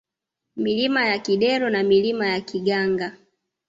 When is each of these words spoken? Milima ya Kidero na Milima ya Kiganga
Milima 0.55 1.05
ya 1.07 1.19
Kidero 1.19 1.69
na 1.69 1.83
Milima 1.83 2.27
ya 2.27 2.41
Kiganga 2.41 3.17